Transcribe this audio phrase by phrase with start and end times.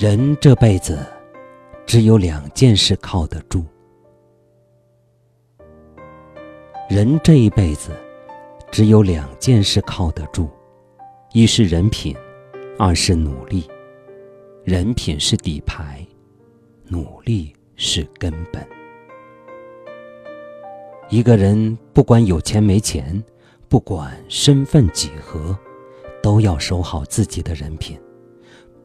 [0.00, 1.04] 人这辈子
[1.84, 3.64] 只有两件事靠得住。
[6.88, 7.90] 人这一辈子
[8.70, 10.48] 只有两件事靠得住，
[11.32, 12.16] 一是人品，
[12.78, 13.68] 二是努力。
[14.62, 16.06] 人品是底牌，
[16.86, 18.64] 努力是根本。
[21.08, 23.20] 一个人不管有钱没钱，
[23.68, 25.58] 不管身份几何，
[26.22, 27.98] 都要守好自己的人品。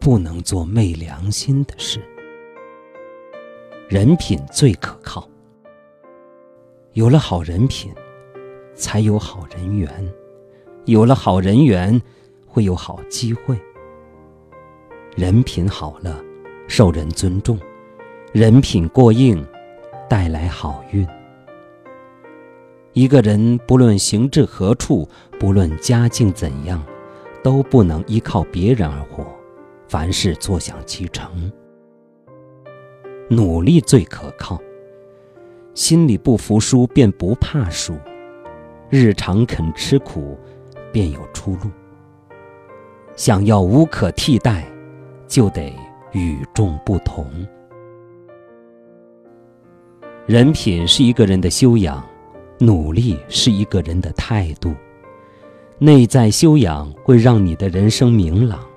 [0.00, 2.00] 不能做昧良心的事。
[3.88, 5.28] 人品最可靠。
[6.94, 7.92] 有了好人品，
[8.74, 9.90] 才有好人缘；
[10.86, 12.00] 有了好人缘，
[12.46, 13.56] 会有好机会。
[15.14, 16.18] 人品好了，
[16.66, 17.56] 受人尊重；
[18.32, 19.46] 人品过硬，
[20.08, 21.06] 带来好运。
[22.92, 25.08] 一个人不论行至何处，
[25.38, 26.82] 不论家境怎样，
[27.42, 29.24] 都不能依靠别人而活。
[29.90, 31.50] 凡事坐享其成，
[33.28, 34.56] 努力最可靠。
[35.74, 37.94] 心里不服输，便不怕输；
[38.88, 40.38] 日常肯吃苦，
[40.92, 41.68] 便有出路。
[43.16, 44.64] 想要无可替代，
[45.26, 45.74] 就得
[46.12, 47.26] 与众不同。
[50.24, 52.00] 人品是一个人的修养，
[52.60, 54.72] 努力是一个人的态度。
[55.78, 58.69] 内在修养会让你的人生明朗。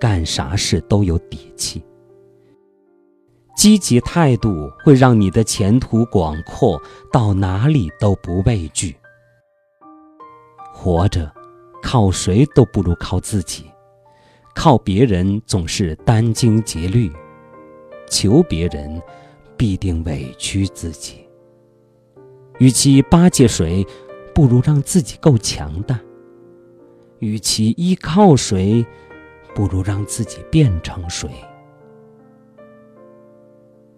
[0.00, 1.84] 干啥事都有底气，
[3.54, 6.80] 积极态度会让你的前途广阔，
[7.12, 8.96] 到哪里都不畏惧。
[10.72, 11.30] 活着，
[11.82, 13.64] 靠谁都不如靠自己，
[14.54, 17.12] 靠别人总是殚精竭虑，
[18.08, 19.00] 求别人
[19.58, 21.18] 必定委屈自己。
[22.58, 23.86] 与其巴结谁，
[24.34, 25.96] 不如让自己够强大；
[27.18, 28.86] 与其依靠谁，
[29.54, 31.30] 不如让自己变成水。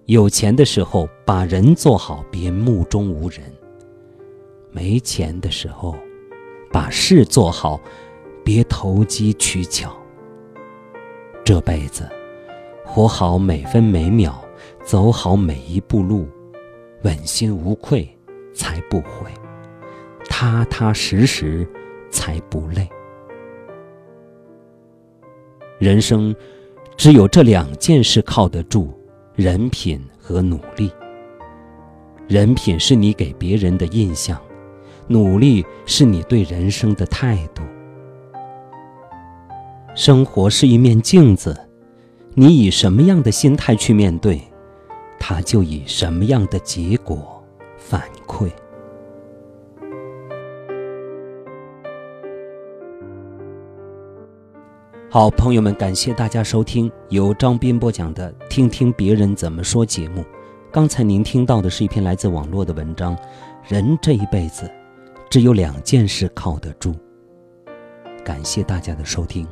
[0.06, 3.42] 有钱的时候把人做好，别目中无人；
[4.70, 5.96] 没钱的时候，
[6.72, 7.80] 把事做好，
[8.44, 9.96] 别投机取巧。
[11.44, 12.08] 这辈子，
[12.84, 14.44] 活好每分每秒，
[14.84, 16.28] 走好每一步路，
[17.02, 18.08] 问心无愧
[18.52, 19.30] 才不悔，
[20.28, 21.66] 踏踏实实
[22.10, 22.88] 才不累。
[25.82, 26.32] 人生
[26.96, 28.94] 只有这两件事靠得住：
[29.34, 30.88] 人品和努力。
[32.28, 34.40] 人品是你给别人的印象，
[35.08, 37.64] 努力是你对人生的态度。
[39.96, 41.68] 生活是一面镜子，
[42.34, 44.40] 你以什么样的心态去面对，
[45.18, 47.42] 它就以什么样的结果
[47.76, 48.04] 反
[55.12, 60.24] 好，朋友们，感谢大家收听由张斌播讲的《听听别人怎么说》节目。
[60.70, 63.14] 刚才您听到的是一篇来自网络的文章。
[63.68, 64.70] 人这一辈子，
[65.28, 66.94] 只有两件事靠得住。
[68.24, 69.46] 感谢大家的收听。